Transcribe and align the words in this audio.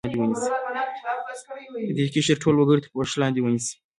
د 1.85 1.89
دې 1.97 2.05
قشر 2.13 2.37
ټول 2.43 2.55
وګړي 2.57 2.81
تر 2.83 2.89
پوښښ 2.93 3.13
لاندې 3.21 3.39
ونیسي. 3.43 3.75